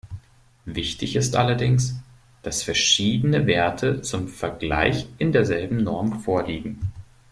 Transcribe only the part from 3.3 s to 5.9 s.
Werte zum Vergleich in derselben